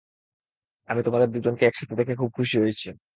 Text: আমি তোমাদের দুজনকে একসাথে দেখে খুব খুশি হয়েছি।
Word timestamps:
আমি 0.89 1.01
তোমাদের 1.03 1.29
দুজনকে 1.35 1.63
একসাথে 1.65 1.93
দেখে 1.99 2.13
খুব 2.15 2.29
খুশি 2.37 2.55
হয়েছি। 2.59 2.87